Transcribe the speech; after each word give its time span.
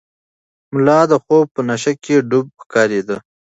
ملا 0.73 0.99
د 1.11 1.13
خوب 1.23 1.45
په 1.55 1.61
نشه 1.69 1.93
کې 2.03 2.15
ډوب 2.29 2.47
ښکارېده. 2.61 3.17